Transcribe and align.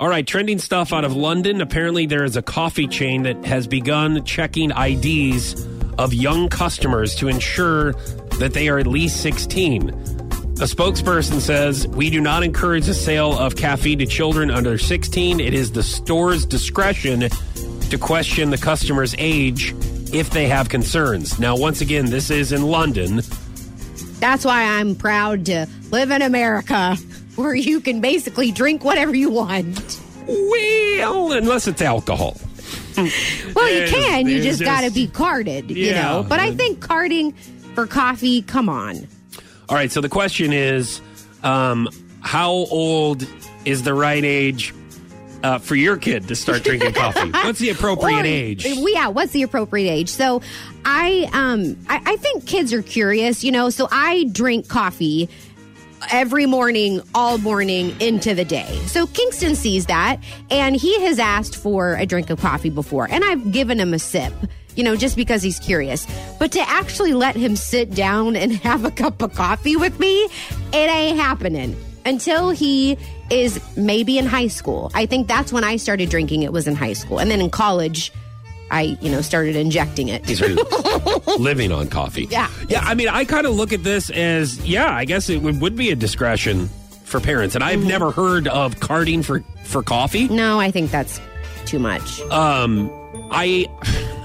All 0.00 0.08
right, 0.08 0.26
trending 0.26 0.58
stuff 0.58 0.94
out 0.94 1.04
of 1.04 1.14
London. 1.14 1.60
Apparently, 1.60 2.06
there 2.06 2.24
is 2.24 2.34
a 2.34 2.40
coffee 2.40 2.86
chain 2.86 3.24
that 3.24 3.44
has 3.44 3.66
begun 3.66 4.24
checking 4.24 4.70
IDs 4.70 5.66
of 5.98 6.14
young 6.14 6.48
customers 6.48 7.14
to 7.16 7.28
ensure 7.28 7.92
that 8.38 8.54
they 8.54 8.70
are 8.70 8.78
at 8.78 8.86
least 8.86 9.20
16. 9.20 9.90
A 9.90 10.64
spokesperson 10.64 11.38
says, 11.38 11.86
We 11.88 12.08
do 12.08 12.18
not 12.18 12.42
encourage 12.42 12.86
the 12.86 12.94
sale 12.94 13.38
of 13.38 13.56
caffeine 13.56 13.98
to 13.98 14.06
children 14.06 14.50
under 14.50 14.78
16. 14.78 15.38
It 15.38 15.52
is 15.52 15.72
the 15.72 15.82
store's 15.82 16.46
discretion 16.46 17.28
to 17.90 17.98
question 17.98 18.48
the 18.48 18.56
customer's 18.56 19.14
age 19.18 19.74
if 20.14 20.30
they 20.30 20.48
have 20.48 20.70
concerns. 20.70 21.38
Now, 21.38 21.58
once 21.58 21.82
again, 21.82 22.06
this 22.06 22.30
is 22.30 22.52
in 22.52 22.62
London. 22.62 23.20
That's 24.18 24.46
why 24.46 24.62
I'm 24.62 24.94
proud 24.94 25.44
to 25.44 25.66
live 25.90 26.10
in 26.10 26.22
America, 26.22 26.96
where 27.40 27.54
you 27.54 27.80
can 27.80 28.00
basically 28.00 28.52
drink 28.52 28.84
whatever 28.84 29.14
you 29.14 29.30
want. 29.30 30.00
Well, 30.26 31.32
unless 31.32 31.66
it's 31.66 31.82
alcohol. 31.82 32.36
Well, 32.96 33.06
you 33.72 33.86
can. 33.88 34.26
You 34.26 34.42
there's 34.42 34.58
just 34.58 34.62
got 34.64 34.82
to 34.82 34.90
be 34.90 35.06
carded, 35.06 35.70
you 35.70 35.92
know. 35.92 36.24
But 36.28 36.40
I 36.40 36.52
think 36.54 36.80
carding 36.80 37.32
for 37.74 37.86
coffee, 37.86 38.42
come 38.42 38.68
on. 38.68 39.08
All 39.68 39.76
right, 39.76 39.90
so 39.90 40.00
the 40.00 40.08
question 40.08 40.52
is 40.52 41.00
um, 41.42 41.88
how 42.20 42.50
old 42.50 43.26
is 43.64 43.82
the 43.82 43.94
right 43.94 44.24
age 44.24 44.74
uh, 45.42 45.58
for 45.58 45.74
your 45.76 45.96
kid 45.96 46.28
to 46.28 46.36
start 46.36 46.62
drinking 46.64 46.92
coffee? 46.92 47.30
What's 47.32 47.58
the 47.60 47.70
appropriate 47.70 48.22
Or- 48.22 48.26
age? 48.26 48.66
Yeah, 48.66 49.08
what's 49.08 49.32
the 49.32 49.42
appropriate 49.42 49.90
age? 49.90 50.08
So 50.10 50.42
I 50.84 51.28
um 51.32 51.76
I, 51.88 52.02
I 52.04 52.16
think 52.16 52.46
kids 52.46 52.72
are 52.72 52.82
curious, 52.82 53.42
you 53.44 53.52
know, 53.52 53.70
so 53.70 53.88
I 53.90 54.24
drink 54.32 54.68
coffee 54.68 55.28
every 56.10 56.46
morning, 56.46 57.00
all 57.14 57.38
morning 57.38 57.98
into 58.00 58.34
the 58.34 58.44
day. 58.44 58.74
So 58.86 59.06
Kingston 59.06 59.54
sees 59.54 59.86
that 59.86 60.18
and 60.50 60.76
he 60.76 61.00
has 61.02 61.18
asked 61.18 61.56
for 61.56 61.94
a 61.94 62.06
drink 62.06 62.30
of 62.30 62.40
coffee 62.40 62.70
before 62.70 63.08
and 63.10 63.24
I've 63.24 63.52
given 63.52 63.78
him 63.78 63.94
a 63.94 63.98
sip. 63.98 64.32
You 64.76 64.84
know, 64.84 64.94
just 64.94 65.16
because 65.16 65.42
he's 65.42 65.58
curious. 65.58 66.06
But 66.38 66.52
to 66.52 66.60
actually 66.60 67.12
let 67.12 67.34
him 67.34 67.56
sit 67.56 67.90
down 67.90 68.36
and 68.36 68.52
have 68.62 68.84
a 68.84 68.90
cup 68.90 69.20
of 69.20 69.34
coffee 69.34 69.76
with 69.76 69.98
me, 69.98 70.22
it 70.22 70.30
ain't 70.72 71.18
happening 71.18 71.76
until 72.06 72.50
he 72.50 72.96
is 73.30 73.60
maybe 73.76 74.16
in 74.16 74.26
high 74.26 74.46
school. 74.46 74.90
I 74.94 75.06
think 75.06 75.28
that's 75.28 75.52
when 75.52 75.64
I 75.64 75.76
started 75.76 76.08
drinking 76.08 76.44
it 76.44 76.52
was 76.52 76.66
in 76.66 76.76
high 76.76 76.92
school. 76.92 77.18
And 77.18 77.30
then 77.30 77.40
in 77.40 77.50
college, 77.50 78.12
I, 78.70 78.96
you 79.00 79.10
know, 79.10 79.20
started 79.20 79.56
injecting 79.56 80.08
it. 80.08 80.22
These 80.24 80.40
are 80.42 80.48
living 81.38 81.72
on 81.72 81.88
coffee. 81.88 82.26
Yeah. 82.30 82.48
Yeah, 82.68 82.80
I 82.82 82.94
mean, 82.94 83.08
I 83.08 83.24
kind 83.24 83.46
of 83.46 83.54
look 83.54 83.72
at 83.72 83.82
this 83.82 84.10
as, 84.10 84.58
yeah, 84.66 84.94
I 84.94 85.04
guess 85.04 85.28
it 85.28 85.42
would, 85.42 85.60
would 85.60 85.76
be 85.76 85.90
a 85.90 85.96
discretion 85.96 86.68
for 87.04 87.20
parents. 87.20 87.54
And 87.54 87.64
Mm-hmm. 87.64 87.80
I've 87.82 87.86
never 87.86 88.10
heard 88.10 88.46
of 88.48 88.78
carding 88.80 89.22
for, 89.22 89.42
for 89.64 89.82
coffee. 89.82 90.28
No, 90.28 90.60
I 90.60 90.70
think 90.70 90.90
that's 90.90 91.20
too 91.66 91.78
much. 91.78 92.20
Um, 92.30 92.90
I. 93.30 93.66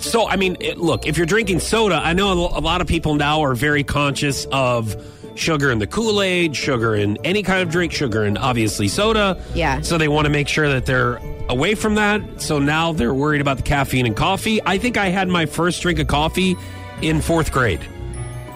So, 0.00 0.28
I 0.28 0.36
mean, 0.36 0.56
it, 0.60 0.78
look, 0.78 1.08
if 1.08 1.16
you're 1.16 1.26
drinking 1.26 1.58
soda, 1.58 1.96
I 1.96 2.12
know 2.12 2.32
a 2.32 2.60
lot 2.60 2.80
of 2.80 2.86
people 2.86 3.16
now 3.16 3.40
are 3.42 3.56
very 3.56 3.82
conscious 3.82 4.46
of 4.52 4.94
sugar 5.38 5.70
in 5.70 5.78
the 5.78 5.86
Kool 5.86 6.20
Aid, 6.22 6.54
sugar 6.56 6.94
in 6.94 7.16
any 7.24 7.42
kind 7.42 7.62
of 7.62 7.70
drink, 7.70 7.92
sugar 7.92 8.24
in 8.24 8.36
obviously 8.36 8.88
soda. 8.88 9.40
Yeah. 9.54 9.80
So 9.80 9.96
they 9.98 10.08
want 10.08 10.26
to 10.26 10.30
make 10.30 10.48
sure 10.48 10.68
that 10.68 10.86
they're 10.86 11.16
away 11.48 11.74
from 11.74 11.94
that. 11.96 12.40
So 12.40 12.58
now 12.58 12.92
they're 12.92 13.14
worried 13.14 13.40
about 13.40 13.56
the 13.58 13.62
caffeine 13.62 14.06
and 14.06 14.16
coffee. 14.16 14.60
I 14.64 14.78
think 14.78 14.96
I 14.96 15.08
had 15.08 15.28
my 15.28 15.46
first 15.46 15.80
drink 15.82 15.98
of 15.98 16.06
coffee 16.08 16.56
in 17.02 17.20
fourth 17.20 17.52
grade. 17.52 17.80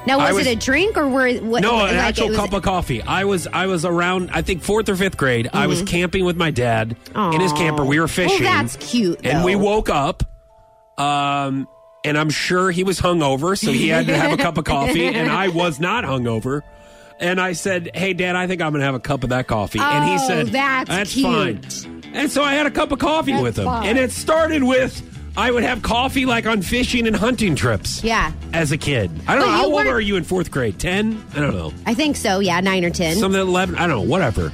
Now, 0.05 0.19
was, 0.19 0.35
was- 0.35 0.47
it 0.49 0.57
a 0.57 0.61
drink 0.61 0.97
or 0.97 1.09
were 1.09 1.33
what? 1.35 1.63
No, 1.63 1.77
like 1.77 1.93
an 1.93 1.97
actual 1.99 2.29
was- 2.29 2.37
cup 2.37 2.53
of 2.53 2.63
coffee. 2.63 3.01
I 3.03 3.25
was 3.25 3.47
I 3.47 3.67
was 3.67 3.85
around 3.85 4.31
I 4.33 4.43
think 4.43 4.63
fourth 4.63 4.89
or 4.89 4.97
fifth 4.97 5.17
grade. 5.17 5.49
I 5.53 5.69
was 5.69 5.83
camping 5.83 6.25
with 6.25 6.37
my 6.37 6.51
dad 6.51 6.97
in 7.15 7.41
his 7.41 7.53
camper. 7.53 7.85
We 7.85 8.01
were 8.01 8.09
fishing. 8.09 8.43
Well, 8.43 8.53
that's 8.63 8.77
cute. 8.77 9.21
and 9.25 9.45
we 9.45 9.55
woke 9.55 9.89
up 9.91 10.25
um 10.99 11.69
and 12.05 12.19
i'm 12.19 12.31
sure 12.31 12.71
he 12.71 12.85
was 12.85 13.01
hungover 13.01 13.59
so 13.59 13.71
he 13.73 13.89
had 13.89 14.07
to 14.07 14.17
have 14.17 14.33
a 14.33 14.37
cup 14.37 14.59
of 14.59 14.65
coffee 14.65 15.07
and 15.07 15.31
i 15.31 15.49
was 15.49 15.79
not 15.81 16.05
hungover. 16.05 16.63
And 17.21 17.41
i 17.41 17.53
said 17.53 17.91
hey 17.95 18.13
dad 18.15 18.35
i 18.37 18.47
think 18.47 18.61
i'm 18.61 18.73
gonna 18.73 18.85
have 18.85 18.95
a 18.95 19.01
cup 19.01 19.23
of 19.23 19.31
that 19.31 19.47
coffee. 19.47 19.79
And 19.79 20.05
he 20.05 20.15
Oh, 20.15 20.27
said 20.29 20.47
that's 20.49 21.21
fine 21.21 21.59
cute. 21.61 21.87
and 22.15 22.31
so 22.31 22.43
i 22.43 22.55
had 22.55 22.67
a 22.67 22.71
cup 22.71 22.91
of 22.93 22.99
coffee 22.99 23.33
That's 23.33 23.43
with 23.43 23.59
him. 23.59 23.65
fine. 23.67 23.87
and 23.89 23.99
it 23.99 24.11
started 24.11 24.63
with 24.65 25.09
i 25.37 25.51
would 25.51 25.63
have 25.63 25.83
coffee 25.83 26.27
like 26.27 26.47
on 26.47 26.61
fishing 26.63 27.07
and 27.07 27.15
hunting 27.17 27.55
trips 27.55 28.03
Yeah. 28.05 28.33
as 28.53 28.71
a 28.73 28.77
kid. 28.77 29.11
I 29.29 29.35
don't 29.37 29.45
But 29.45 29.47
know. 29.47 29.53
how 29.53 29.65
old 29.73 29.87
are 29.87 30.01
you 30.01 30.17
in 30.17 30.25
fourth 30.25 30.51
grade? 30.51 30.79
10 30.79 31.25
i 31.35 31.39
don't 31.41 31.55
know. 31.55 31.73
I 31.87 31.95
think 31.95 32.17
so. 32.17 32.41
Yeah, 32.41 32.61
nine 32.61 32.85
or 32.85 32.91
ten. 32.91 33.17
something 33.17 33.41
11 33.41 33.77
i 33.77 33.87
don't 33.87 33.91
know. 33.91 34.03
Whatever 34.03 34.53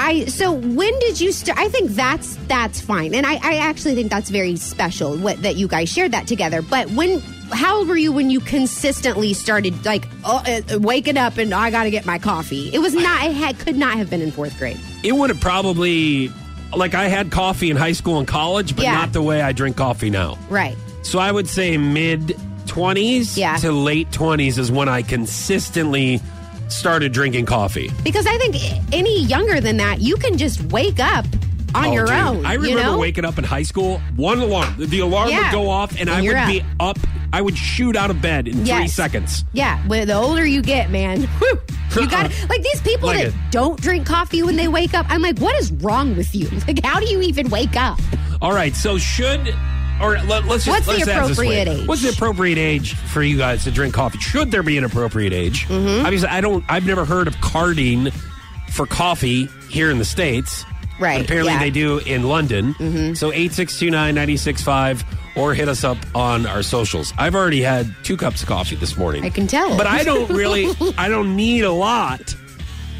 I 0.00 0.24
so 0.26 0.50
when 0.52 0.98
did 1.00 1.20
you 1.20 1.30
start? 1.32 1.58
I 1.58 1.68
think 1.68 1.90
that's 1.90 2.36
that's 2.48 2.80
fine, 2.80 3.14
and 3.14 3.26
I, 3.26 3.34
I 3.42 3.56
actually 3.56 3.94
think 3.94 4.10
that's 4.10 4.30
very 4.30 4.56
special 4.56 5.16
what, 5.18 5.42
that 5.42 5.56
you 5.56 5.68
guys 5.68 5.88
shared 5.92 6.12
that 6.12 6.26
together. 6.26 6.62
But 6.62 6.90
when, 6.92 7.20
how 7.52 7.78
old 7.78 7.88
were 7.88 7.96
you 7.96 8.10
when 8.12 8.30
you 8.30 8.40
consistently 8.40 9.34
started 9.34 9.84
like 9.84 10.06
oh, 10.24 10.42
uh, 10.46 10.78
waking 10.78 11.18
up 11.18 11.36
and 11.38 11.52
I 11.52 11.70
got 11.70 11.84
to 11.84 11.90
get 11.90 12.06
my 12.06 12.18
coffee? 12.18 12.70
It 12.72 12.78
was 12.78 12.94
not. 12.94 13.24
It 13.26 13.34
had 13.34 13.58
could 13.58 13.76
not 13.76 13.98
have 13.98 14.08
been 14.08 14.22
in 14.22 14.30
fourth 14.30 14.56
grade. 14.58 14.78
it 15.04 15.12
would 15.12 15.30
have 15.30 15.40
probably 15.40 16.30
like 16.76 16.94
i 16.94 17.08
had 17.08 17.32
coffee 17.32 17.68
in 17.68 17.76
high 17.76 17.90
school 17.90 18.18
and 18.20 18.28
college 18.28 18.76
but 18.76 18.84
Yeah. 18.84 18.94
not 18.94 19.12
the 19.12 19.20
way 19.20 19.42
i 19.42 19.50
drink 19.50 19.76
coffee 19.76 20.08
now 20.08 20.38
Right. 20.48 20.76
So 21.02 21.18
I 21.18 21.32
would 21.32 21.48
say 21.48 21.76
mid 21.76 22.28
20s 22.66 23.36
Yeah. 23.36 23.56
to 23.56 23.72
late 23.72 24.08
20s 24.12 24.56
is 24.56 24.70
when 24.70 24.88
I 24.88 25.02
consistently 25.02 26.20
started 26.72 27.12
drinking 27.12 27.46
coffee. 27.46 27.90
Because 28.04 28.26
I 28.26 28.36
think 28.38 28.56
any 28.92 29.22
younger 29.24 29.60
than 29.60 29.76
that, 29.78 30.00
you 30.00 30.16
can 30.16 30.36
just 30.38 30.62
wake 30.72 31.00
up 31.00 31.24
on 31.74 31.86
Oh, 31.86 31.92
your 31.92 32.06
dude. 32.06 32.14
own. 32.16 32.46
I 32.46 32.54
you 32.54 32.60
remember 32.60 32.82
know? 32.82 32.98
waking 32.98 33.24
up 33.24 33.38
in 33.38 33.44
high 33.44 33.62
school, 33.62 34.00
one 34.16 34.38
alarm. 34.40 34.74
The 34.78 35.00
alarm 35.00 35.30
Yeah. 35.30 35.42
would 35.44 35.52
go 35.52 35.70
off 35.70 35.90
and, 35.92 36.00
And 36.00 36.10
I 36.10 36.20
would 36.22 36.34
up. 36.34 36.48
be 36.48 36.62
up. 36.80 36.98
I 37.32 37.40
would 37.40 37.56
shoot 37.56 37.94
out 37.94 38.10
of 38.10 38.20
bed 38.20 38.48
in 38.48 38.64
three 38.64 38.88
seconds. 38.88 39.44
Yeah, 39.52 39.80
well, 39.86 40.04
the 40.04 40.14
older 40.14 40.44
you 40.44 40.62
get, 40.62 40.90
man, 40.90 41.22
whew, 41.38 41.60
you 42.00 42.08
got 42.08 42.24
like 42.48 42.60
these 42.62 42.80
people 42.80 43.06
Like 43.06 43.18
that 43.18 43.26
it. 43.28 43.34
don't 43.52 43.80
drink 43.80 44.04
coffee 44.04 44.42
when 44.42 44.56
they 44.56 44.66
wake 44.66 44.94
up. 44.94 45.06
I'm 45.08 45.22
like, 45.22 45.38
what 45.38 45.54
is 45.60 45.70
wrong 45.74 46.16
with 46.16 46.34
you? 46.34 46.48
Like, 46.66 46.84
how 46.84 46.98
do 46.98 47.06
you 47.06 47.20
even 47.22 47.48
wake 47.48 47.76
up? 47.76 48.00
All 48.42 48.52
right, 48.52 48.74
so 48.74 48.98
should 48.98 49.54
or 50.00 50.18
let, 50.20 50.44
us 50.44 50.64
just 50.64 50.68
What's 50.68 50.86
the 50.86 50.92
let's 50.92 51.08
ask 51.08 51.28
this 51.28 51.38
way. 51.38 51.60
appropriate 51.60 51.68
age? 51.68 51.86
What's 51.88 52.02
the 52.02 52.08
appropriate 52.10 52.58
age 52.58 52.94
for 52.94 53.22
you 53.22 53.36
guys 53.36 53.64
to 53.64 53.70
drink 53.70 53.94
coffee? 53.94 54.18
Should 54.18 54.50
there 54.50 54.62
be 54.62 54.78
an 54.78 54.84
appropriate 54.84 55.32
age? 55.32 55.66
Mm-hmm. 55.66 56.04
Obviously, 56.06 56.28
I 56.28 56.40
don't. 56.40 56.64
I've 56.68 56.86
never 56.86 57.04
heard 57.04 57.28
of 57.28 57.40
carding 57.40 58.10
for 58.70 58.86
coffee 58.86 59.46
here 59.68 59.90
in 59.90 59.98
the 59.98 60.04
states. 60.04 60.64
Right, 60.98 61.16
But 61.16 61.24
apparently, 61.26 61.52
yeah. 61.52 61.58
Mm-hmm. 61.58 61.64
they 61.64 61.70
do 61.70 61.98
in 61.98 62.22
London. 62.24 63.14
So 63.16 63.32
eight 63.32 63.52
six 63.52 63.78
two 63.78 63.90
nine 63.90 64.14
ninety 64.14 64.36
six 64.36 64.62
five, 64.62 65.02
or 65.34 65.54
hit 65.54 65.68
us 65.68 65.82
up 65.82 65.96
on 66.14 66.44
our 66.46 66.62
socials. 66.62 67.12
I've 67.16 67.34
already 67.34 67.62
had 67.62 67.94
two 68.02 68.16
cups 68.18 68.42
of 68.42 68.48
coffee 68.48 68.76
this 68.76 68.96
morning. 68.98 69.24
I 69.24 69.30
can 69.30 69.46
tell. 69.46 69.76
but 69.78 69.86
I 69.86 70.04
don't 70.04 70.28
really. 70.30 70.68
I 70.98 71.08
don't 71.08 71.36
need 71.36 71.62
a 71.62 71.72
lot. 71.72 72.34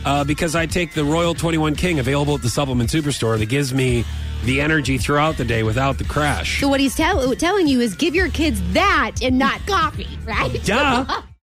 Uh, 0.02 0.24
because 0.24 0.56
I 0.56 0.64
take 0.64 0.94
the 0.94 1.04
Royal 1.04 1.34
21 1.34 1.74
King 1.76 1.98
available 1.98 2.34
at 2.34 2.40
the 2.40 2.48
supplement 2.48 2.88
superstore 2.88 3.38
that 3.38 3.50
gives 3.50 3.74
me 3.74 4.06
the 4.44 4.60
energy 4.60 4.98
throughout 4.98 5.36
the 5.36 5.44
day 5.44 5.62
without 5.62 5.98
the 5.98 6.04
crash. 6.04 6.60
So 6.60 6.68
what 6.68 6.80
he's 6.80 6.94
tell- 6.94 7.34
telling 7.36 7.66
you 7.68 7.80
is 7.80 7.94
give 7.94 8.14
your 8.14 8.28
kids 8.28 8.60
that 8.72 9.16
and 9.22 9.38
not 9.38 9.64
coffee, 9.66 10.08
right? 10.24 10.52
Duh. 10.64 11.22